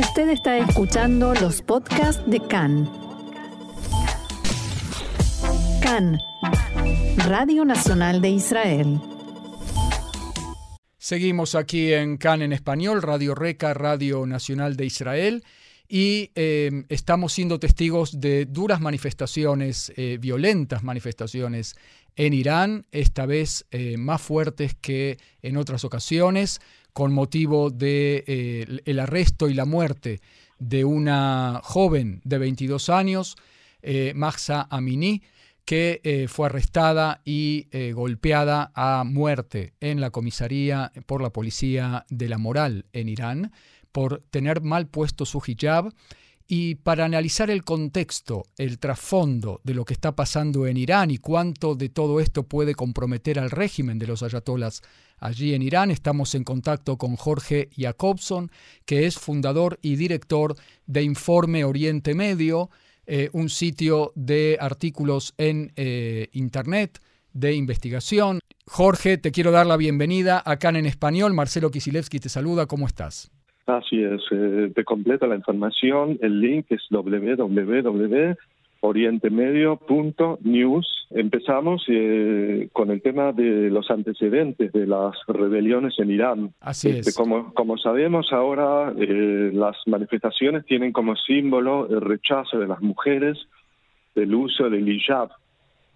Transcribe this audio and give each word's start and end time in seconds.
Usted 0.00 0.30
está 0.30 0.56
escuchando 0.56 1.34
los 1.34 1.60
podcasts 1.60 2.22
de 2.26 2.40
CAN. 2.40 2.90
CAN, 5.82 6.18
Radio 7.28 7.66
Nacional 7.66 8.22
de 8.22 8.30
Israel. 8.30 8.98
Seguimos 10.96 11.54
aquí 11.54 11.92
en 11.92 12.16
CAN 12.16 12.40
en 12.40 12.54
español, 12.54 13.02
Radio 13.02 13.34
Reca, 13.34 13.74
Radio 13.74 14.24
Nacional 14.24 14.74
de 14.76 14.86
Israel, 14.86 15.44
y 15.86 16.30
eh, 16.34 16.84
estamos 16.88 17.34
siendo 17.34 17.60
testigos 17.60 18.18
de 18.22 18.46
duras 18.46 18.80
manifestaciones, 18.80 19.92
eh, 19.96 20.16
violentas 20.18 20.82
manifestaciones 20.82 21.76
en 22.16 22.32
Irán, 22.32 22.86
esta 22.92 23.26
vez 23.26 23.66
eh, 23.70 23.96
más 23.96 24.20
fuertes 24.20 24.74
que 24.74 25.18
en 25.42 25.56
otras 25.56 25.84
ocasiones, 25.84 26.60
con 26.92 27.12
motivo 27.12 27.70
de, 27.70 28.82
el 28.84 28.98
arresto 28.98 29.48
y 29.48 29.54
la 29.54 29.64
muerte 29.64 30.20
de 30.58 30.84
una 30.84 31.60
joven 31.62 32.20
de 32.24 32.38
22 32.38 32.88
años, 32.88 33.36
Mahsa 34.14 34.66
Amini, 34.70 35.22
que 35.70 36.00
eh, 36.02 36.26
fue 36.26 36.46
arrestada 36.46 37.20
y 37.24 37.68
eh, 37.70 37.92
golpeada 37.92 38.72
a 38.74 39.04
muerte 39.04 39.74
en 39.78 40.00
la 40.00 40.10
comisaría 40.10 40.90
por 41.06 41.22
la 41.22 41.30
policía 41.30 42.06
de 42.08 42.28
la 42.28 42.38
moral 42.38 42.86
en 42.92 43.08
Irán 43.08 43.52
por 43.92 44.20
tener 44.30 44.62
mal 44.62 44.88
puesto 44.88 45.24
su 45.24 45.40
hijab. 45.46 45.92
Y 46.52 46.74
para 46.74 47.04
analizar 47.04 47.48
el 47.48 47.62
contexto, 47.62 48.42
el 48.58 48.80
trasfondo 48.80 49.60
de 49.62 49.72
lo 49.72 49.84
que 49.84 49.94
está 49.94 50.16
pasando 50.16 50.66
en 50.66 50.78
Irán 50.78 51.12
y 51.12 51.18
cuánto 51.18 51.76
de 51.76 51.90
todo 51.90 52.18
esto 52.18 52.42
puede 52.42 52.74
comprometer 52.74 53.38
al 53.38 53.52
régimen 53.52 54.00
de 54.00 54.08
los 54.08 54.24
ayatolas 54.24 54.82
allí 55.18 55.54
en 55.54 55.62
Irán, 55.62 55.92
estamos 55.92 56.34
en 56.34 56.42
contacto 56.42 56.98
con 56.98 57.14
Jorge 57.14 57.70
Jacobson, 57.76 58.50
que 58.84 59.06
es 59.06 59.16
fundador 59.16 59.78
y 59.80 59.94
director 59.94 60.56
de 60.86 61.04
Informe 61.04 61.62
Oriente 61.62 62.16
Medio, 62.16 62.68
eh, 63.06 63.30
un 63.32 63.48
sitio 63.48 64.10
de 64.16 64.58
artículos 64.60 65.34
en 65.38 65.72
eh, 65.76 66.30
Internet 66.32 67.00
de 67.32 67.54
investigación. 67.54 68.40
Jorge, 68.66 69.18
te 69.18 69.30
quiero 69.30 69.52
dar 69.52 69.68
la 69.68 69.76
bienvenida 69.76 70.42
acá 70.44 70.70
en 70.70 70.86
español. 70.86 71.32
Marcelo 71.32 71.70
Kisilevsky 71.70 72.18
te 72.18 72.28
saluda. 72.28 72.66
¿Cómo 72.66 72.88
estás? 72.88 73.30
Así 73.78 74.02
es, 74.02 74.20
eh, 74.30 74.72
te 74.74 74.84
completo 74.84 75.26
la 75.26 75.36
información. 75.36 76.18
El 76.20 76.40
link 76.40 76.66
es 76.70 76.82
www 76.90 78.36
orientemedio.news. 78.80 81.06
Empezamos 81.10 81.84
eh, 81.88 82.68
con 82.72 82.90
el 82.90 83.02
tema 83.02 83.32
de 83.32 83.68
los 83.70 83.90
antecedentes 83.90 84.72
de 84.72 84.86
las 84.86 85.14
rebeliones 85.26 85.98
en 85.98 86.10
Irán. 86.10 86.54
Así 86.60 86.88
este, 86.88 87.10
es. 87.10 87.16
Como, 87.16 87.52
como 87.54 87.76
sabemos 87.78 88.28
ahora, 88.32 88.92
eh, 88.98 89.50
las 89.52 89.76
manifestaciones 89.86 90.64
tienen 90.66 90.92
como 90.92 91.16
símbolo 91.16 91.88
el 91.88 92.00
rechazo 92.00 92.58
de 92.58 92.68
las 92.68 92.80
mujeres 92.80 93.38
del 94.14 94.34
uso 94.34 94.70
del 94.70 94.88
hijab, 94.88 95.30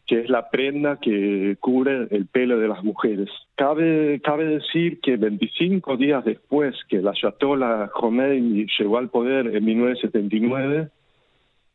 que 0.07 0.21
es 0.21 0.29
la 0.29 0.51
prenda 0.51 0.99
que 1.01 1.57
cubre 1.61 2.09
el 2.11 2.27
pelo 2.27 2.59
de 2.59 2.69
las 2.69 2.85
mujeres. 2.85 3.31
Cabe, 3.55 4.21
cabe 4.23 4.45
decir 4.45 5.01
que 5.01 5.17
25 5.17 5.97
días 5.97 6.25
después 6.25 6.75
que 6.89 7.01
la 7.01 7.13
Ayatollah 7.13 7.89
Khomeini 7.89 8.67
llegó 8.79 8.99
al 8.99 9.09
poder 9.09 9.47
en 9.55 9.65
1979, 9.65 10.89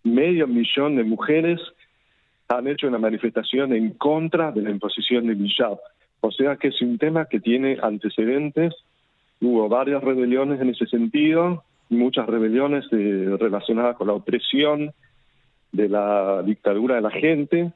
medio 0.03 0.47
millón 0.47 0.95
de 0.95 1.03
mujeres 1.03 1.59
han 2.49 2.67
hecho 2.67 2.87
una 2.87 2.97
manifestación 2.97 3.73
en 3.73 3.91
contra 3.91 4.51
de 4.51 4.61
la 4.61 4.71
imposición 4.71 5.27
del 5.27 5.45
hijab. 5.45 5.79
O 6.21 6.31
sea 6.31 6.57
que 6.57 6.69
es 6.69 6.81
un 6.81 6.97
tema 6.97 7.25
que 7.25 7.39
tiene 7.39 7.77
antecedentes. 7.81 8.73
Hubo 9.41 9.69
varias 9.69 10.03
rebeliones 10.03 10.59
en 10.59 10.69
ese 10.69 10.85
sentido, 10.87 11.63
muchas 11.89 12.27
rebeliones 12.27 12.85
eh, 12.91 13.35
relacionadas 13.39 13.95
con 13.95 14.07
la 14.07 14.13
opresión 14.13 14.91
de 15.71 15.89
la 15.89 16.41
dictadura 16.43 16.95
de 16.95 17.01
la 17.01 17.11
gente, 17.11 17.71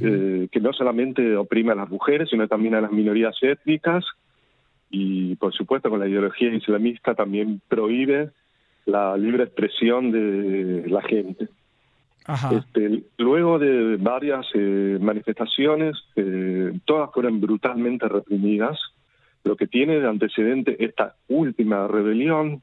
eh, 0.00 0.48
que 0.50 0.60
no 0.60 0.72
solamente 0.72 1.36
oprime 1.36 1.72
a 1.72 1.76
las 1.76 1.90
mujeres, 1.90 2.30
sino 2.30 2.48
también 2.48 2.74
a 2.74 2.80
las 2.80 2.92
minorías 2.92 3.36
étnicas, 3.42 4.04
y 4.90 5.34
por 5.36 5.52
supuesto 5.52 5.90
con 5.90 6.00
la 6.00 6.08
ideología 6.08 6.54
islamista 6.54 7.14
también 7.14 7.60
prohíbe 7.68 8.30
la 8.86 9.16
libre 9.16 9.44
expresión 9.44 10.10
de 10.12 10.84
la 10.88 11.02
gente. 11.02 11.48
Este, 12.52 13.02
luego 13.18 13.58
de 13.58 13.96
varias 13.98 14.46
eh, 14.54 14.98
manifestaciones, 15.00 15.96
eh, 16.16 16.72
todas 16.86 17.10
fueron 17.12 17.40
brutalmente 17.40 18.08
reprimidas. 18.08 18.78
Lo 19.42 19.56
que 19.56 19.66
tiene 19.66 20.00
de 20.00 20.08
antecedente 20.08 20.82
esta 20.82 21.16
última 21.28 21.86
rebelión 21.86 22.62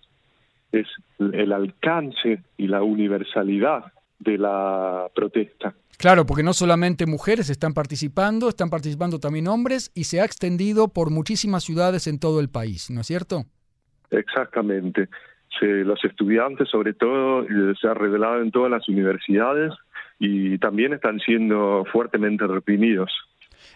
es 0.71 0.87
el 1.19 1.51
alcance 1.51 2.41
y 2.57 2.67
la 2.67 2.81
universalidad 2.81 3.91
de 4.17 4.37
la 4.39 5.07
protesta. 5.13 5.75
Claro, 5.97 6.25
porque 6.25 6.43
no 6.43 6.53
solamente 6.53 7.05
mujeres 7.05 7.49
están 7.49 7.73
participando, 7.73 8.49
están 8.49 8.69
participando 8.69 9.19
también 9.19 9.47
hombres 9.47 9.91
y 9.93 10.05
se 10.05 10.21
ha 10.21 10.25
extendido 10.25 10.87
por 10.87 11.11
muchísimas 11.11 11.63
ciudades 11.63 12.07
en 12.07 12.19
todo 12.19 12.39
el 12.39 12.49
país, 12.49 12.89
¿no 12.89 13.01
es 13.01 13.07
cierto? 13.07 13.45
Exactamente 14.09 15.09
los 15.61 16.03
estudiantes 16.03 16.69
sobre 16.69 16.93
todo 16.93 17.45
se 17.79 17.87
ha 17.87 17.93
revelado 17.93 18.41
en 18.41 18.51
todas 18.51 18.71
las 18.71 18.87
universidades 18.87 19.73
y 20.19 20.57
también 20.59 20.93
están 20.93 21.19
siendo 21.19 21.85
fuertemente 21.91 22.47
reprimidos. 22.47 23.11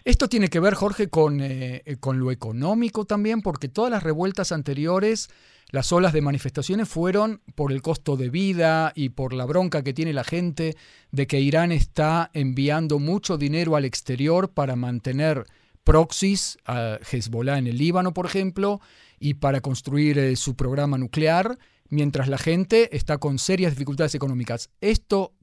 Esto 0.06 0.30
tiene 0.30 0.50
que 0.50 0.60
ver, 0.60 0.76
Jorge, 0.76 1.10
con, 1.10 1.40
eh, 1.42 1.98
con 2.00 2.20
lo 2.20 2.32
económico 2.32 3.06
también, 3.06 3.42
porque 3.42 3.70
todas 3.70 3.90
las 3.90 4.04
revueltas 4.04 4.52
anteriores, 4.52 5.30
las 5.72 5.92
olas 5.92 6.14
de 6.14 6.22
manifestaciones 6.22 6.88
fueron 6.88 7.42
por 7.56 7.72
el 7.72 7.82
costo 7.82 8.16
de 8.16 8.30
vida 8.30 8.94
y 8.96 9.10
por 9.10 9.34
la 9.34 9.46
bronca 9.46 9.82
que 9.84 9.96
tiene 9.96 10.14
la 10.14 10.24
gente 10.24 10.78
de 11.12 11.26
que 11.26 11.40
Irán 11.40 11.72
está 11.72 12.30
enviando 12.34 13.00
mucho 13.00 13.40
dinero 13.40 13.76
al 13.76 13.84
exterior 13.84 14.52
para 14.52 14.76
mantener 14.76 15.48
proxies 15.84 16.60
a 16.66 17.00
Hezbollah 17.12 17.58
en 17.58 17.66
el 17.66 17.80
Líbano, 17.80 18.14
por 18.14 18.28
ejemplo, 18.28 18.82
y 19.20 19.34
para 19.34 19.62
construir 19.62 20.20
eh, 20.20 20.36
su 20.36 20.56
programa 20.56 21.00
nuclear, 21.00 21.58
mientras 21.90 22.28
la 22.28 22.38
gente 22.38 22.96
está 22.96 23.18
con 23.18 23.40
serias 23.40 23.72
dificultades 23.72 24.14
económicas. 24.14 24.70
¿Esto 24.82 25.34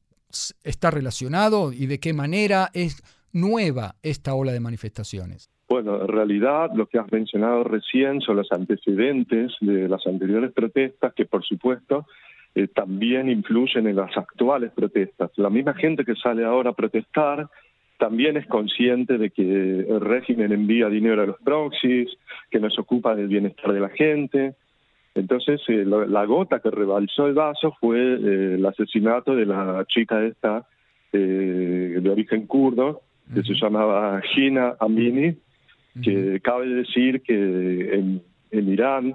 está 0.63 0.93
relacionado 0.93 1.73
y 1.73 1.87
de 1.87 1.99
qué 1.99 2.13
manera 2.13 2.71
es 2.75 3.03
nueva 3.33 3.95
esta 4.03 4.35
ola 4.35 4.53
de 4.53 4.61
manifestaciones? 4.61 5.51
Bueno, 5.69 6.03
en 6.03 6.09
realidad 6.09 6.71
lo 6.75 6.87
que 6.87 6.99
has 6.99 7.11
mencionado 7.11 7.65
recién 7.65 8.21
son 8.21 8.37
los 8.37 8.53
antecedentes 8.53 9.53
de 9.61 9.89
las 9.89 10.07
anteriores 10.07 10.53
protestas 10.53 11.15
que 11.15 11.25
por 11.25 11.43
supuesto 11.45 12.07
eh, 12.55 12.69
también 12.69 13.31
influyen 13.31 13.87
en 13.87 13.97
las 13.97 14.15
actuales 14.15 14.71
protestas. 14.73 15.31
La 15.37 15.49
misma 15.49 15.73
gente 15.73 16.05
que 16.05 16.15
sale 16.17 16.45
ahora 16.45 16.71
a 16.71 16.75
protestar 16.75 17.49
también 17.99 18.37
es 18.37 18.47
consciente 18.49 19.17
de 19.17 19.31
que 19.31 19.43
el 19.43 20.01
régimen 20.03 20.53
envía 20.53 20.91
dinero 20.91 21.23
a 21.23 21.27
los 21.27 21.41
proxies, 21.41 22.11
que 22.51 22.61
no 22.61 22.69
se 22.69 22.81
ocupa 22.81 23.15
del 23.15 23.29
bienestar 23.29 23.73
de 23.73 23.81
la 23.81 23.89
gente. 23.89 24.55
Entonces, 25.15 25.63
eh, 25.69 25.87
la 25.87 26.25
gota 26.27 26.61
que 26.61 26.71
rebalsó 26.71 27.29
el 27.29 27.35
vaso 27.35 27.75
fue 27.81 27.99
eh, 27.99 28.55
el 28.57 28.67
asesinato 28.67 29.35
de 29.35 29.47
la 29.47 29.87
chica 29.89 30.23
esta 30.23 30.67
de 31.13 32.09
origen 32.11 32.47
kurdo, 32.47 33.03
que 33.35 33.43
se 33.43 33.55
llamaba 33.55 34.21
Gina 34.35 34.75
Amini, 34.81 35.37
que 36.03 36.41
cabe 36.41 36.67
decir 36.69 37.23
que 37.23 37.95
en, 37.95 38.23
en 38.51 38.69
Irán 38.69 39.15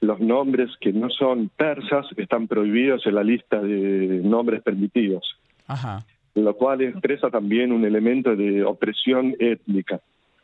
los 0.00 0.20
nombres 0.20 0.70
que 0.80 0.92
no 0.92 1.10
son 1.10 1.50
persas 1.50 2.06
están 2.16 2.48
prohibidos 2.48 3.06
en 3.06 3.14
la 3.14 3.22
lista 3.22 3.60
de 3.60 4.20
nombres 4.22 4.62
permitidos. 4.62 5.36
Ajá 5.66 6.04
lo 6.34 6.54
cual 6.54 6.80
expresa 6.82 7.30
también 7.30 7.72
un 7.72 7.84
elemento 7.84 8.36
de 8.36 8.64
opresión 8.64 9.34
étnica. 9.38 10.00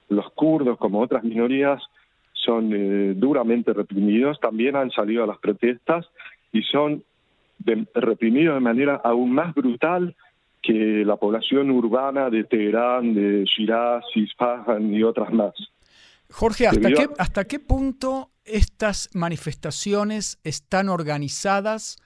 Los 0.08 0.30
kurdos, 0.32 0.78
como 0.78 1.00
otras 1.00 1.24
minorías, 1.24 1.82
son 2.32 2.72
eh, 2.72 3.14
duramente 3.16 3.72
reprimidos, 3.72 4.38
también 4.40 4.76
han 4.76 4.90
salido 4.90 5.24
a 5.24 5.26
las 5.26 5.38
protestas 5.38 6.06
y 6.52 6.62
son 6.62 7.02
reprimidos 7.94 8.54
de 8.54 8.60
manera 8.60 9.00
aún 9.02 9.32
más 9.32 9.54
brutal 9.54 10.14
que 10.62 11.04
la 11.04 11.16
población 11.16 11.70
urbana 11.70 12.30
de 12.30 12.44
Teherán, 12.44 13.14
de 13.14 13.44
Shiraz, 13.44 14.04
Isfahan 14.14 14.92
y 14.92 15.02
otras 15.02 15.32
más. 15.32 15.54
Jorge, 16.30 16.66
¿hasta 16.66 16.90
qué, 16.90 17.08
¿hasta 17.18 17.44
qué 17.44 17.60
punto 17.60 18.30
estas 18.44 19.10
manifestaciones 19.14 20.40
están 20.44 20.88
organizadas 20.88 21.98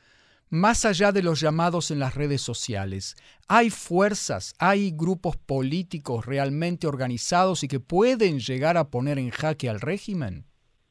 más 0.51 0.85
allá 0.85 1.13
de 1.13 1.23
los 1.23 1.41
llamados 1.41 1.93
en 1.93 2.01
las 2.01 2.17
redes 2.17 2.41
sociales, 2.41 3.15
¿hay 3.49 3.71
fuerzas, 3.71 4.55
hay 4.59 4.91
grupos 4.91 5.37
políticos 5.37 6.27
realmente 6.27 6.89
organizados 6.89 7.63
y 7.63 7.69
que 7.69 7.79
pueden 7.79 8.41
llegar 8.41 8.77
a 8.77 8.91
poner 8.91 9.19
en 9.19 9.31
jaque 9.31 9.69
al 9.69 9.81
régimen? 9.81 10.45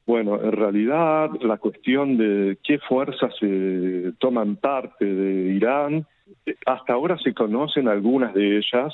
Bueno, 0.06 0.42
en 0.42 0.52
realidad 0.52 1.30
la 1.42 1.58
cuestión 1.58 2.16
de 2.16 2.58
qué 2.64 2.78
fuerzas 2.78 3.32
se 3.38 4.12
toman 4.18 4.56
parte 4.56 5.04
de 5.04 5.54
Irán, 5.54 6.06
hasta 6.66 6.92
ahora 6.92 7.18
se 7.18 7.34
conocen 7.34 7.88
algunas 7.88 8.34
de 8.34 8.58
ellas, 8.58 8.92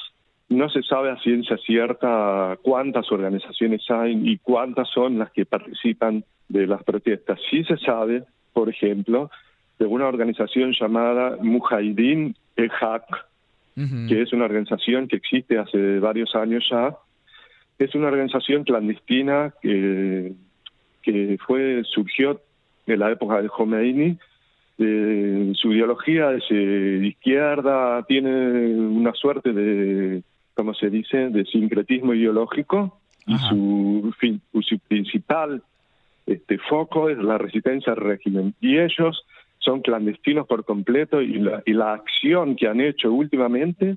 no 0.48 0.68
se 0.70 0.82
sabe 0.82 1.10
a 1.10 1.18
ciencia 1.18 1.56
cierta 1.58 2.56
cuántas 2.62 3.10
organizaciones 3.10 3.82
hay 3.90 4.12
y 4.12 4.38
cuántas 4.38 4.88
son 4.90 5.18
las 5.18 5.30
que 5.32 5.44
participan 5.44 6.24
de 6.48 6.66
las 6.66 6.82
protestas. 6.84 7.40
Sí 7.50 7.64
se 7.64 7.76
sabe, 7.78 8.24
por 8.52 8.68
ejemplo, 8.68 9.30
de 9.78 9.86
una 9.86 10.06
organización 10.06 10.72
llamada 10.78 11.36
Mujahidin 11.40 12.34
e 12.56 12.68
Haq, 12.80 13.04
que 14.08 14.22
es 14.22 14.32
una 14.32 14.46
organización 14.46 15.06
que 15.06 15.16
existe 15.16 15.58
hace 15.58 15.98
varios 15.98 16.34
años 16.34 16.66
ya. 16.70 16.96
Es 17.78 17.94
una 17.94 18.06
organización 18.06 18.64
clandestina 18.64 19.52
que, 19.60 20.32
que 21.02 21.36
fue 21.46 21.82
surgió 21.84 22.40
en 22.86 23.00
la 23.00 23.10
época 23.10 23.42
de 23.42 23.48
Khomeini. 23.48 24.18
Eh, 24.78 25.52
su 25.54 25.72
ideología 25.72 26.32
es 26.32 26.44
eh, 26.50 26.54
de 26.54 27.06
izquierda, 27.06 28.02
tiene 28.06 28.74
una 28.74 29.12
suerte 29.12 29.52
de, 29.52 30.22
¿cómo 30.54 30.74
se 30.74 30.90
dice?, 30.90 31.30
de 31.30 31.44
sincretismo 31.46 32.14
ideológico 32.14 32.98
y 33.26 33.36
su, 33.38 34.14
su 34.60 34.78
principal 34.80 35.62
este 36.26 36.58
foco 36.58 37.08
es 37.08 37.18
la 37.18 37.38
resistencia 37.38 37.92
al 37.92 37.98
régimen. 37.98 38.54
Y 38.60 38.78
ellos 38.78 39.24
son 39.58 39.80
clandestinos 39.80 40.46
por 40.46 40.64
completo 40.64 41.22
y 41.22 41.38
la, 41.38 41.62
y 41.64 41.72
la 41.72 41.92
acción 41.92 42.56
que 42.56 42.68
han 42.68 42.80
hecho 42.80 43.12
últimamente 43.12 43.96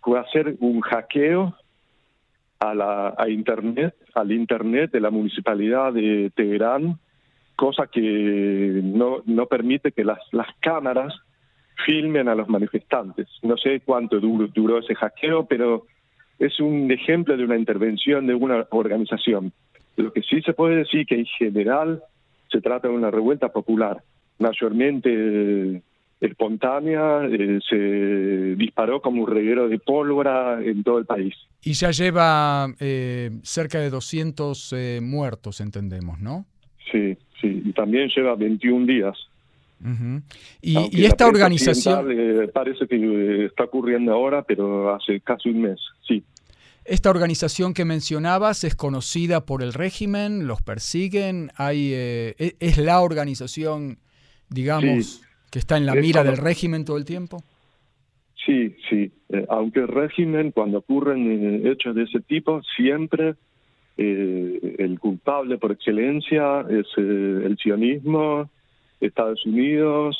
fue 0.00 0.20
hacer 0.20 0.56
un 0.60 0.80
hackeo 0.80 1.56
a 2.60 2.74
la 2.74 3.14
a 3.18 3.28
internet, 3.28 3.94
al 4.14 4.32
internet 4.32 4.92
de 4.92 5.00
la 5.00 5.10
municipalidad 5.10 5.92
de 5.92 6.30
Teherán, 6.34 6.98
cosa 7.56 7.86
que 7.86 8.80
no, 8.82 9.22
no 9.26 9.46
permite 9.46 9.92
que 9.92 10.04
las, 10.04 10.20
las 10.32 10.48
cámaras 10.60 11.14
filmen 11.84 12.28
a 12.28 12.34
los 12.34 12.48
manifestantes. 12.48 13.28
No 13.42 13.56
sé 13.56 13.80
cuánto 13.80 14.20
duró, 14.20 14.46
duró 14.48 14.78
ese 14.78 14.94
hackeo, 14.94 15.46
pero 15.46 15.86
es 16.38 16.60
un 16.60 16.90
ejemplo 16.90 17.36
de 17.36 17.44
una 17.44 17.56
intervención 17.56 18.26
de 18.26 18.34
una 18.34 18.66
organización. 18.70 19.52
Lo 19.96 20.12
que 20.12 20.22
sí 20.22 20.42
se 20.42 20.52
puede 20.52 20.76
decir 20.76 21.06
que 21.06 21.16
en 21.16 21.26
general 21.26 22.02
se 22.50 22.60
trata 22.60 22.88
de 22.88 22.94
una 22.94 23.10
revuelta 23.10 23.48
popular 23.48 24.02
mayormente 24.38 25.10
eh, 25.10 25.82
espontánea, 26.20 27.24
eh, 27.26 27.58
se 27.68 28.56
disparó 28.56 29.00
como 29.00 29.22
un 29.22 29.30
reguero 29.30 29.68
de 29.68 29.78
pólvora 29.78 30.62
en 30.62 30.82
todo 30.82 30.98
el 30.98 31.06
país. 31.06 31.34
Y 31.62 31.72
ya 31.72 31.90
lleva 31.90 32.68
eh, 32.80 33.30
cerca 33.42 33.78
de 33.80 33.90
200 33.90 34.74
muertos, 35.02 35.60
entendemos, 35.60 36.20
¿no? 36.20 36.46
Sí, 36.92 37.16
sí, 37.40 37.62
y 37.64 37.72
también 37.72 38.08
lleva 38.14 38.34
21 38.34 38.86
días. 38.86 39.16
y, 40.62 41.04
esta 41.04 41.26
organización... 41.26 42.50
parece 42.52 42.86
que 42.86 43.46
está 43.46 43.64
ocurriendo 43.64 44.12
ahora, 44.12 44.42
pero 44.42 44.94
hace 44.94 45.20
casi 45.20 45.50
un 45.50 45.62
mes, 45.62 45.78
sí. 46.06 46.22
Esta 46.84 47.10
organización 47.10 47.74
que 47.74 47.84
mencionabas 47.84 48.62
es 48.62 48.76
conocida 48.76 49.44
por 49.44 49.62
el 49.62 49.72
régimen, 49.72 50.46
los 50.46 50.62
persiguen, 50.62 51.50
hay, 51.56 51.90
e, 51.92 52.56
es 52.60 52.78
la 52.78 53.00
organización 53.00 53.98
digamos, 54.48 55.22
que 55.50 55.58
está 55.58 55.76
en 55.76 55.86
la 55.86 55.94
mira 55.94 56.24
del 56.24 56.36
régimen 56.36 56.84
todo 56.84 56.96
el 56.96 57.04
tiempo? 57.04 57.42
Sí, 58.44 58.76
sí. 58.88 59.10
Eh, 59.28 59.44
aunque 59.48 59.80
el 59.80 59.88
régimen, 59.88 60.52
cuando 60.52 60.78
ocurren 60.78 61.26
eh, 61.64 61.70
hechos 61.70 61.94
de 61.94 62.04
ese 62.04 62.20
tipo, 62.20 62.62
siempre 62.76 63.34
eh, 63.96 64.76
el 64.78 64.98
culpable 64.98 65.58
por 65.58 65.72
excelencia 65.72 66.60
es 66.68 66.86
el 66.96 67.56
sionismo, 67.58 68.50
Estados 69.00 69.44
Unidos, 69.44 70.16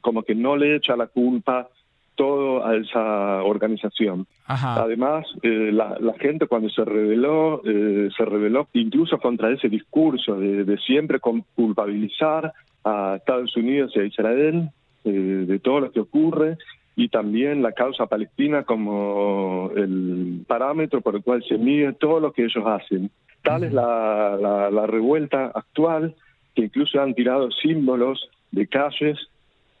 como 0.00 0.22
que 0.22 0.34
no 0.34 0.56
le 0.56 0.76
echa 0.76 0.96
la 0.96 1.08
culpa 1.08 1.68
todo 2.14 2.64
a 2.64 2.76
esa 2.76 3.42
organización. 3.42 4.26
Además, 4.46 5.26
la, 5.42 6.14
gente 6.20 6.46
cuando 6.46 6.70
se 6.70 6.84
rebeló, 6.84 7.60
se 7.64 8.24
rebeló 8.24 8.68
incluso 8.72 9.18
contra 9.18 9.50
ese 9.50 9.68
discurso 9.68 10.38
de, 10.38 10.64
de 10.64 10.78
siempre 10.78 11.18
culpabilizar 11.18 12.52
a 12.84 13.16
Estados 13.16 13.56
Unidos 13.56 13.92
y 13.96 13.98
a 13.98 14.04
Israel 14.04 14.70
eh, 15.04 15.10
de 15.10 15.58
todo 15.58 15.80
lo 15.80 15.92
que 15.92 16.00
ocurre 16.00 16.56
y 16.96 17.10
también 17.10 17.62
la 17.62 17.72
causa 17.72 18.06
palestina 18.06 18.64
como 18.64 19.70
el 19.76 20.44
parámetro 20.46 21.02
por 21.02 21.14
el 21.14 21.22
cual 21.22 21.44
se 21.46 21.58
mide 21.58 21.92
todo 21.92 22.20
lo 22.20 22.32
que 22.32 22.44
ellos 22.44 22.64
hacen. 22.66 23.10
Tal 23.42 23.64
es 23.64 23.72
la, 23.72 24.38
la, 24.72 24.86
revuelta 24.86 25.52
actual 25.54 26.16
que 26.54 26.62
incluso 26.62 27.00
han 27.00 27.14
tirado 27.14 27.50
símbolos 27.50 28.28
de 28.50 28.66
calles, 28.66 29.18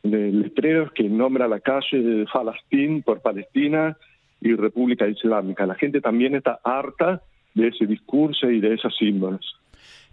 de 0.02 0.30
letreros 0.30 0.92
que 0.92 1.04
nombra 1.04 1.48
la 1.48 1.60
calle 1.60 2.00
de 2.00 2.26
Falastín 2.26 3.02
por 3.02 3.22
Palestina 3.22 3.96
y 4.42 4.54
República 4.54 5.08
Islámica. 5.08 5.66
La 5.66 5.74
gente 5.74 6.02
también 6.02 6.36
está 6.36 6.60
harta 6.62 7.22
de 7.54 7.68
ese 7.68 7.86
discurso 7.86 8.50
y 8.50 8.60
de 8.60 8.74
esos 8.74 8.94
símbolos. 8.96 9.56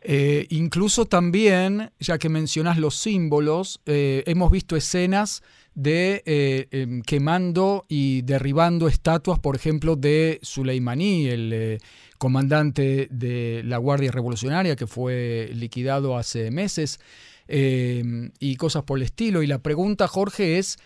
Eh, 0.01 0.47
incluso 0.49 1.06
también, 1.06 1.91
ya 1.99 2.17
que 2.17 2.29
mencionas 2.29 2.77
los 2.77 2.95
símbolos, 2.95 3.81
eh, 3.85 4.23
hemos 4.25 4.51
visto 4.51 4.75
escenas 4.75 5.44
de 5.75 6.21
eh, 6.25 6.67
em, 6.71 7.01
quemando 7.01 7.85
y 7.87 8.21
derribando 8.21 8.87
estatuas, 8.87 9.39
por 9.39 9.55
ejemplo, 9.55 9.95
de 9.95 10.39
Suleimaní, 10.41 11.27
el 11.27 11.79
comandante 12.17 13.07
de 13.11 13.63
la 13.65 13.77
Guardia 13.77 14.11
Revolucionaria 14.11 14.75
que 14.75 14.87
fue 14.87 15.49
liquidado 15.53 16.17
hace 16.17 16.51
meses, 16.51 16.99
y 17.47 18.55
cosas 18.55 18.83
por 18.83 18.97
el 18.97 19.03
estilo. 19.03 19.43
Y 19.43 19.47
la 19.47 19.59
pregunta, 19.59 20.07
Jorge, 20.07 20.57
es 20.57 20.77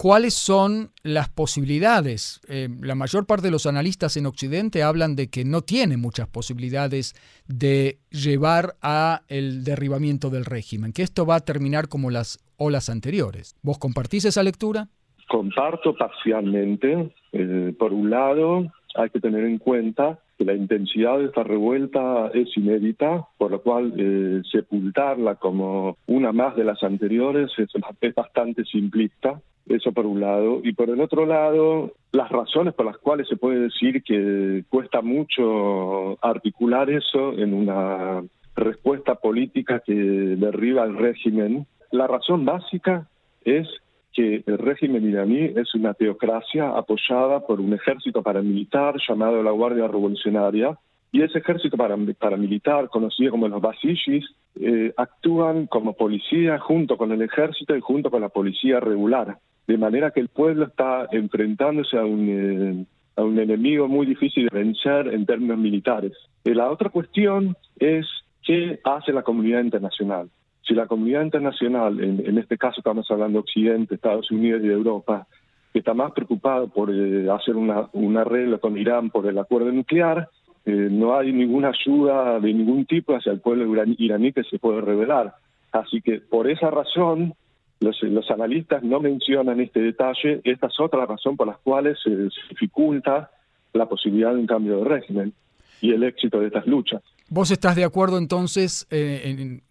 ¿Cuáles 0.00 0.32
son 0.32 0.92
las 1.02 1.28
posibilidades? 1.28 2.40
Eh, 2.48 2.70
la 2.80 2.94
mayor 2.94 3.26
parte 3.26 3.48
de 3.48 3.50
los 3.50 3.66
analistas 3.66 4.16
en 4.16 4.24
Occidente 4.24 4.82
hablan 4.82 5.14
de 5.14 5.28
que 5.28 5.44
no 5.44 5.60
tiene 5.60 5.98
muchas 5.98 6.26
posibilidades 6.26 7.14
de 7.48 7.98
llevar 8.08 8.78
a 8.80 9.24
el 9.28 9.62
derribamiento 9.62 10.30
del 10.30 10.46
régimen, 10.46 10.94
que 10.94 11.02
esto 11.02 11.26
va 11.26 11.36
a 11.36 11.40
terminar 11.40 11.88
como 11.88 12.08
las 12.08 12.38
olas 12.60 12.90
anteriores. 12.90 13.56
¿Vos 13.62 13.78
compartís 13.78 14.26
esa 14.26 14.42
lectura? 14.42 14.88
Comparto 15.28 15.96
parcialmente. 15.96 17.10
Eh, 17.32 17.74
por 17.78 17.92
un 17.92 18.10
lado, 18.10 18.70
hay 18.94 19.08
que 19.10 19.20
tener 19.20 19.44
en 19.44 19.58
cuenta 19.58 20.18
que 20.36 20.44
la 20.44 20.54
intensidad 20.54 21.18
de 21.18 21.26
esta 21.26 21.42
revuelta 21.42 22.30
es 22.34 22.54
inédita, 22.56 23.26
por 23.38 23.50
lo 23.50 23.62
cual 23.62 23.94
eh, 23.96 24.42
sepultarla 24.50 25.36
como 25.36 25.96
una 26.06 26.32
más 26.32 26.54
de 26.56 26.64
las 26.64 26.82
anteriores 26.82 27.50
es 27.58 28.14
bastante 28.14 28.64
simplista. 28.64 29.40
Eso 29.66 29.92
por 29.92 30.04
un 30.04 30.20
lado. 30.20 30.60
Y 30.64 30.72
por 30.72 30.90
el 30.90 31.00
otro 31.00 31.26
lado, 31.26 31.92
las 32.12 32.28
razones 32.30 32.74
por 32.74 32.86
las 32.86 32.98
cuales 32.98 33.28
se 33.28 33.36
puede 33.36 33.60
decir 33.60 34.02
que 34.02 34.64
cuesta 34.68 35.00
mucho 35.00 36.18
articular 36.22 36.90
eso 36.90 37.32
en 37.38 37.54
una 37.54 38.22
respuesta 38.56 39.14
política 39.14 39.80
que 39.80 39.94
derriba 39.94 40.84
el 40.84 40.96
régimen. 40.96 41.66
La 41.90 42.06
razón 42.06 42.44
básica 42.44 43.08
es 43.44 43.68
que 44.12 44.42
el 44.46 44.58
régimen 44.58 45.08
iraní 45.08 45.52
es 45.56 45.74
una 45.74 45.94
teocracia 45.94 46.70
apoyada 46.70 47.46
por 47.46 47.60
un 47.60 47.72
ejército 47.72 48.22
paramilitar 48.22 48.96
llamado 49.08 49.42
la 49.42 49.52
Guardia 49.52 49.86
Revolucionaria, 49.86 50.76
y 51.12 51.22
ese 51.22 51.38
ejército 51.38 51.76
paramilitar, 51.76 52.88
conocido 52.88 53.32
como 53.32 53.48
los 53.48 53.60
Basishis, 53.60 54.24
eh, 54.60 54.92
actúan 54.96 55.66
como 55.66 55.94
policía 55.94 56.58
junto 56.60 56.96
con 56.96 57.10
el 57.10 57.22
ejército 57.22 57.76
y 57.76 57.80
junto 57.80 58.10
con 58.10 58.20
la 58.20 58.28
policía 58.28 58.78
regular 58.78 59.38
de 59.70 59.78
manera 59.78 60.10
que 60.10 60.20
el 60.20 60.28
pueblo 60.28 60.66
está 60.66 61.06
enfrentándose 61.12 61.96
a 61.96 62.04
un, 62.04 62.86
eh, 63.16 63.42
enemigo 63.42 63.86
muy 63.86 64.04
difícil 64.06 64.48
de 64.48 64.58
vencer 64.58 65.08
en 65.08 65.26
términos 65.26 65.58
militares. 65.58 66.12
Y 66.42 66.54
la 66.54 66.70
otra 66.70 66.90
cuestión 66.90 67.56
es 67.78 68.06
qué 68.42 68.80
hace 68.82 69.12
la 69.12 69.22
comunidad 69.22 69.62
internacional. 69.62 70.28
Si 70.62 70.74
la 70.74 70.86
comunidad 70.86 71.22
internacional, 71.22 72.02
en, 72.02 72.38
este 72.38 72.56
caso 72.56 72.80
estamos 72.80 73.10
hablando 73.10 73.38
de 73.38 73.40
Occidente, 73.40 73.94
Estados 73.94 74.30
Unidos 74.30 74.62
y 74.64 74.68
Europa, 74.68 75.26
está 75.74 75.94
más 75.94 76.12
preocupado 76.12 76.68
por 76.68 76.90
eh, 76.92 77.28
hacer 77.30 77.56
una, 77.56 77.88
un 77.92 78.16
arreglo 78.16 78.60
con 78.60 78.76
Irán 78.76 79.10
por 79.10 79.26
el 79.26 79.38
acuerdo 79.38 79.72
nuclear, 79.72 80.28
eh, 80.66 80.88
no 80.90 81.16
hay 81.16 81.32
ninguna 81.32 81.70
ayuda 81.70 82.38
de 82.38 82.52
ningún 82.52 82.84
tipo 82.84 83.14
hacia 83.14 83.32
el 83.32 83.40
pueblo 83.40 83.84
iraní 83.98 84.32
que 84.32 84.44
se 84.44 84.58
puede 84.58 84.80
revelar. 84.80 85.34
Así 85.72 86.00
que 86.02 86.20
por 86.20 86.50
esa 86.50 86.70
razón 86.70 87.34
los, 87.80 87.96
analistas 88.30 88.82
no 88.82 89.00
mencionan 89.00 89.60
este 89.60 89.80
detalle. 89.80 90.40
Esta 90.44 90.66
es 90.66 90.78
otra 90.78 91.06
razón 91.06 91.36
por 91.36 91.46
las 91.46 91.58
cuales 91.58 91.98
se, 92.02 92.10
dificulta 92.50 93.30
la 93.72 93.86
posibilidad 93.86 94.34
de 94.34 94.40
un 94.40 94.46
cambio 94.46 94.78
de 94.78 94.84
régimen 94.84 95.32
y 95.80 95.92
el 95.92 96.02
éxito 96.02 96.40
de 96.40 96.48
estas 96.48 96.66
luchas. 96.66 97.02
¿Vos 97.28 97.50
estás 97.50 97.76
de 97.76 97.84
acuerdo 97.84 98.18
entonces 98.18 98.86
eh, 98.90 99.22
en 99.24 99.62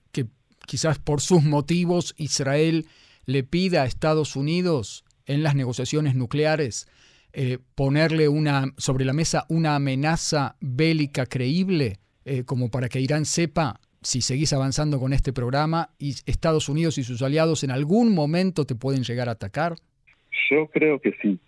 quizás 0.69 0.99
por 0.99 1.19
sus 1.19 1.43
motivos 1.43 2.13
Israel 2.17 2.85
le 3.25 3.43
pida 3.43 3.81
a 3.81 3.85
Estados 3.88 4.35
Unidos 4.35 5.03
en 5.25 5.41
las 5.41 5.55
negociaciones 5.55 6.13
nucleares 6.13 6.88
eh, 7.33 7.57
ponerle 7.73 8.29
una, 8.29 8.65
sobre 8.77 9.03
la 9.03 9.13
mesa 9.13 9.45
una 9.49 9.75
amenaza 9.75 10.57
bélica 10.61 11.25
creíble 11.25 11.97
eh, 12.23 12.43
como 12.45 12.69
para 12.69 12.88
que 12.88 13.01
Irán 13.01 13.25
sepa 13.25 13.79
si 14.03 14.21
seguís 14.21 14.53
avanzando 14.53 14.99
con 14.99 15.11
este 15.11 15.33
programa 15.33 15.89
y 15.97 16.11
Estados 16.27 16.69
Unidos 16.69 16.99
y 16.99 17.03
sus 17.03 17.23
aliados 17.23 17.63
en 17.63 17.71
algún 17.71 18.13
momento 18.13 18.65
te 18.65 18.75
pueden 18.75 19.01
llegar 19.01 19.27
a 19.27 19.33
atacar? 19.33 19.73
Yo 20.51 20.67
creo 20.67 20.99
que 20.99 21.13
sí, 21.19 21.39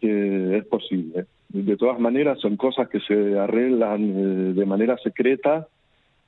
que 0.00 0.56
es 0.56 0.64
posible. 0.64 1.26
De 1.50 1.76
todas 1.76 2.00
maneras 2.00 2.40
son 2.40 2.56
cosas 2.56 2.88
que 2.88 3.00
se 3.00 3.38
arreglan 3.38 4.02
eh, 4.10 4.52
de 4.54 4.64
manera 4.64 4.96
secreta, 5.02 5.68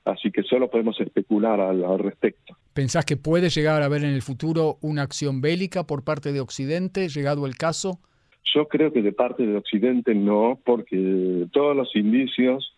así 0.05 0.31
que 0.31 0.43
solo 0.43 0.71
podemos 0.71 1.01
especular 1.01 1.61
al, 1.61 1.99
respecto. 1.99 2.57
¿Pensás 2.75 3.05
que 3.05 3.17
puede 3.17 3.51
llegar 3.51 3.83
a 3.83 3.87
haber 3.87 4.05
en 4.05 4.11
el 4.11 4.23
futuro 4.23 4.79
una 4.81 5.03
acción 5.03 5.41
bélica 5.41 5.85
por 5.87 6.05
parte 6.05 6.33
de 6.33 6.41
Occidente, 6.41 7.09
llegado 7.09 7.47
el 7.47 7.57
caso? 7.57 8.01
Yo 8.55 8.67
creo 8.69 8.93
que 8.93 9.03
de 9.03 9.13
parte 9.13 9.47
de 9.47 9.57
Occidente 9.57 10.15
no, 10.15 10.59
porque 10.65 11.47
todos 11.53 11.77
los 11.77 11.95
indicios 11.95 12.75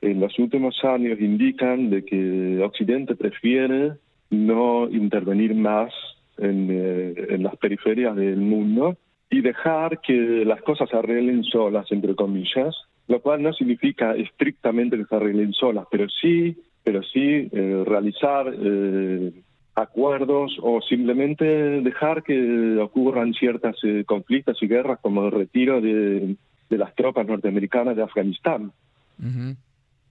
en 0.00 0.20
los 0.20 0.38
últimos 0.38 0.76
años 0.84 1.20
indican 1.20 1.90
de 1.90 2.04
que 2.04 2.60
Occidente 2.62 3.14
prefiere 3.14 3.92
no 4.30 4.88
intervenir 4.90 5.54
más 5.54 5.92
en, 6.38 6.68
eh, 6.70 7.14
en 7.30 7.42
las 7.42 7.56
periferias 7.56 8.16
del 8.16 8.38
mundo 8.38 8.96
y 9.30 9.40
dejar 9.40 10.00
que 10.00 10.44
las 10.44 10.60
cosas 10.62 10.90
se 10.90 10.96
arreglen 10.96 11.44
solas, 11.44 11.90
entre 11.90 12.14
comillas, 12.14 12.74
lo 13.08 13.20
cual 13.20 13.42
no 13.42 13.52
significa 13.52 14.14
estrictamente 14.14 14.96
que 14.96 15.04
se 15.04 15.14
arreglen 15.14 15.52
solas, 15.52 15.86
pero 15.90 16.06
sí, 16.08 16.56
pero 16.84 17.02
sí 17.02 17.48
eh, 17.50 17.82
realizar 17.84 18.54
eh, 18.54 19.32
acuerdos 19.74 20.56
o 20.62 20.80
simplemente 20.82 21.44
dejar 21.44 22.22
que 22.22 22.78
ocurran 22.78 23.32
ciertas 23.32 23.76
eh, 23.82 24.04
conflictos 24.06 24.62
y 24.62 24.68
guerras 24.68 25.00
como 25.00 25.24
el 25.24 25.32
retiro 25.32 25.80
de, 25.80 26.36
de 26.68 26.78
las 26.78 26.94
tropas 26.94 27.26
norteamericanas 27.26 27.96
de 27.96 28.02
Afganistán. 28.02 28.70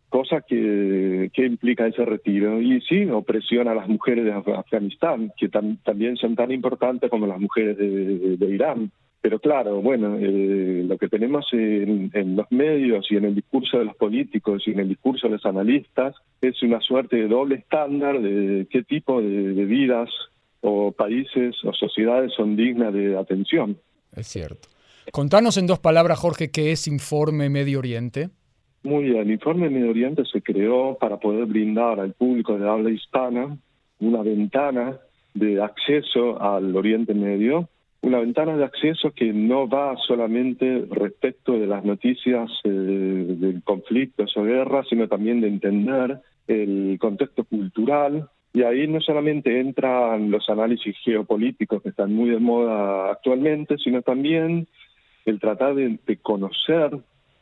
Cosa 0.10 0.42
que, 0.42 1.32
que, 1.34 1.46
implica 1.46 1.88
ese 1.88 2.06
retiro. 2.06 2.62
Y 2.62 2.82
sí, 2.82 3.06
opresión 3.10 3.68
a 3.68 3.76
las 3.76 3.88
mujeres 3.88 4.26
de 4.26 4.32
Afganistán, 4.32 5.32
que 5.38 5.50
también 5.50 6.18
son 6.18 6.36
tan 6.36 6.52
importantes 6.52 7.10
como 7.10 7.26
las 7.26 7.40
mujeres 7.40 7.78
de, 7.78 8.38
de 8.38 8.50
Irán. 8.54 8.92
Pero 9.24 9.40
claro, 9.40 9.82
bueno, 9.82 10.18
eh, 10.20 10.84
lo 10.86 10.98
que 10.98 11.08
tenemos 11.08 11.48
en, 11.54 12.36
los 12.36 12.52
medios 12.52 13.10
y 13.10 13.16
en 13.16 13.24
el 13.24 13.34
discurso 13.34 13.80
de 13.80 13.86
los 13.86 13.96
políticos 13.96 14.64
y 14.66 14.72
en 14.72 14.82
el 14.82 14.90
discurso 14.90 15.28
de 15.28 15.36
los 15.36 15.46
analistas 15.46 16.14
es 16.42 16.62
una 16.62 16.82
suerte 16.82 17.16
de 17.16 17.30
doble 17.30 17.56
estándar 17.56 18.20
de 18.22 18.68
qué 18.70 18.84
tipo 18.84 19.22
de, 19.22 19.54
de 19.54 19.64
vidas 19.64 20.10
o 20.60 20.92
países 20.92 21.56
o 21.64 21.72
sociedades 21.72 22.34
son 22.34 22.58
dignas 22.58 22.94
de 22.94 23.18
atención. 23.18 23.78
Es 24.14 24.28
cierto. 24.28 24.68
Contanos 25.14 25.56
en 25.56 25.68
dos 25.68 25.80
palabras, 25.80 26.20
Jorge, 26.20 26.52
qué 26.52 26.74
es 26.74 26.86
Informe 26.86 27.50
Medio 27.50 27.80
Oriente. 27.80 28.30
Muy 28.84 29.06
bien, 29.06 29.20
el 29.20 29.32
Informe 29.32 29.70
Medio 29.70 29.92
Oriente 29.92 30.24
se 30.26 30.42
creó 30.42 30.98
para 31.00 31.16
poder 31.16 31.46
brindar 31.46 31.98
al 32.02 32.12
público 32.12 32.60
de 32.60 32.70
habla 32.70 32.90
hispana 32.90 33.58
una 34.02 34.22
ventana 34.22 34.98
de 35.34 35.64
acceso 35.64 36.42
al 36.42 36.76
Oriente 36.76 37.14
Medio 37.14 37.70
una 38.04 38.20
ventana 38.20 38.58
de 38.58 38.66
acceso 38.66 39.12
que 39.12 39.32
no 39.32 39.68
va 39.68 39.96
solamente 40.06 40.86
respecto 40.90 41.54
de 41.54 41.68
las 41.68 41.86
noticias 41.86 42.52
eh, 42.66 42.70
de 42.70 43.62
conflictos 43.64 44.36
o 44.36 44.44
guerras, 44.44 44.88
sino 44.90 45.08
también 45.08 45.40
de 45.40 45.48
entender 45.48 46.20
el 46.48 46.98
contexto 47.00 47.46
cultural. 47.46 48.30
Y 48.54 48.64
ahí 48.64 48.88
no 48.88 49.00
solamente 49.00 49.58
entran 49.60 50.30
los 50.30 50.48
análisis 50.50 50.96
geopolíticos 51.04 51.82
que 51.82 51.90
están 51.90 52.14
muy 52.14 52.30
de 52.30 52.40
moda 52.40 53.10
actualmente, 53.10 53.78
sino 53.78 54.02
también 54.02 54.68
el 55.26 55.40
tratar 55.40 55.74
de 55.74 56.20
conocer 56.22 56.92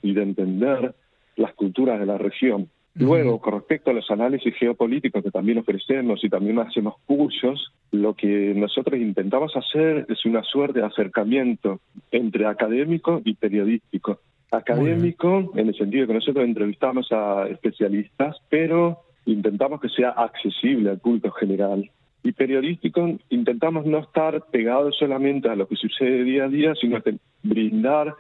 y 0.04 0.14
de 0.14 0.22
entender 0.22 0.94
las 1.38 1.54
culturas 1.56 2.00
de 2.00 2.06
la 2.06 2.20
región. 2.20 2.70
Luego, 2.96 3.40
con 3.40 3.54
respecto 3.54 3.90
a 3.90 3.94
los 3.94 4.10
análisis 4.12 4.54
geopolíticos 4.56 5.24
que 5.24 5.32
también 5.32 5.60
ofrecemos 5.60 6.24
y 6.24 6.30
también 6.30 6.60
hacemos 6.60 6.96
cursos, 7.06 7.72
lo 7.92 8.14
que 8.16 8.54
nosotros 8.56 9.00
intentamos 9.00 9.56
hacer 9.56 10.06
es 10.10 10.26
una 10.26 10.44
suerte 10.44 10.80
de 10.80 10.86
acercamiento 10.86 11.80
entre 12.12 12.46
académico 12.46 13.22
y 13.24 13.36
periodístico. 13.36 14.20
Académico, 14.52 15.52
en 15.56 15.70
el 15.70 15.76
sentido 15.76 16.08
que 16.08 16.16
nosotros 16.16 16.44
entrevistamos 16.44 17.10
a 17.12 17.48
especialistas, 17.48 18.36
pero 18.50 19.00
intentamos 19.26 19.80
que 19.80 19.88
sea 19.88 20.10
accesible 20.10 20.90
al 20.90 21.00
público 21.00 21.32
general. 21.32 21.90
Y 22.24 22.34
periodístico, 22.34 23.18
intentamos 23.30 23.86
no 23.86 24.00
estar 24.00 24.44
pegados 24.52 24.98
solamente 24.98 25.48
a 25.48 25.56
lo 25.56 25.68
que 25.68 25.78
sucede 25.78 26.24
día 26.24 26.44
a 26.44 26.50
día, 26.50 26.74
sino 26.76 27.02
brindar 27.42 28.14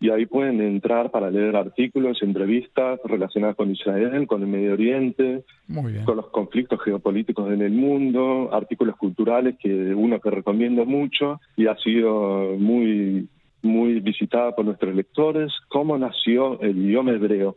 y 0.00 0.10
ahí 0.10 0.26
pueden 0.26 0.60
entrar 0.60 1.10
para 1.10 1.30
leer 1.30 1.56
artículos, 1.56 2.22
entrevistas 2.22 3.00
relacionadas 3.04 3.56
con 3.56 3.70
Israel, 3.70 4.26
con 4.26 4.42
el 4.42 4.48
Medio 4.48 4.74
Oriente, 4.74 5.44
con 6.04 6.16
los 6.16 6.28
conflictos 6.28 6.80
geopolíticos 6.82 7.52
en 7.52 7.62
el 7.62 7.72
mundo, 7.72 8.50
artículos 8.52 8.96
culturales 8.96 9.56
que 9.58 9.94
uno 9.94 10.20
que 10.20 10.30
recomiendo 10.30 10.86
mucho 10.86 11.40
y 11.56 11.66
ha 11.66 11.76
sido 11.76 12.56
muy 12.58 13.28
muy 13.68 14.00
visitada 14.00 14.54
por 14.56 14.64
nuestros 14.64 14.94
lectores, 14.94 15.52
cómo 15.68 15.96
nació 15.96 16.60
el 16.60 16.76
idioma 16.78 17.12
hebreo. 17.12 17.56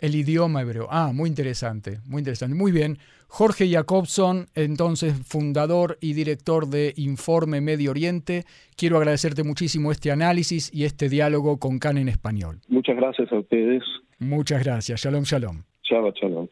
El 0.00 0.14
idioma 0.14 0.60
hebreo. 0.60 0.88
Ah, 0.90 1.12
muy 1.14 1.28
interesante, 1.30 2.00
muy 2.06 2.20
interesante. 2.20 2.54
Muy 2.54 2.72
bien. 2.72 2.98
Jorge 3.28 3.70
Jacobson, 3.70 4.46
entonces 4.54 5.14
fundador 5.26 5.96
y 6.00 6.12
director 6.12 6.68
de 6.68 6.92
Informe 6.96 7.60
Medio 7.60 7.90
Oriente. 7.90 8.44
Quiero 8.76 8.98
agradecerte 8.98 9.42
muchísimo 9.44 9.90
este 9.90 10.10
análisis 10.10 10.72
y 10.74 10.84
este 10.84 11.08
diálogo 11.08 11.58
con 11.58 11.78
CAN 11.78 11.98
en 11.98 12.08
español. 12.08 12.60
Muchas 12.68 12.96
gracias 12.96 13.32
a 13.32 13.38
ustedes. 13.38 13.82
Muchas 14.18 14.62
gracias. 14.62 15.00
Shalom, 15.00 15.24
shalom. 15.24 15.62
Shabbat 15.82 16.16
shalom. 16.16 16.48